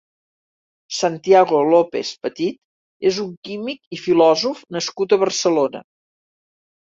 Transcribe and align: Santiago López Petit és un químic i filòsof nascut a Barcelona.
Santiago 0.99 1.59
López 1.73 2.13
Petit 2.23 2.57
és 3.11 3.19
un 3.25 3.29
químic 3.49 3.85
i 3.97 3.99
filòsof 4.05 4.63
nascut 4.77 5.13
a 5.13 5.19
Barcelona. 5.25 5.83